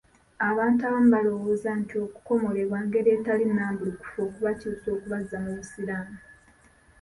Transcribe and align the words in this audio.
Abantu 0.49 0.81
abamu 0.83 1.09
balowooza 1.15 1.69
nti 1.81 1.95
okukomolebwa 2.05 2.79
ngeri 2.85 3.09
etali 3.17 3.43
nnambulukufu 3.47 4.17
okubakyusa 4.27 4.87
okubazza 4.95 5.35
mu 5.43 5.51
busiraamu. 5.57 6.17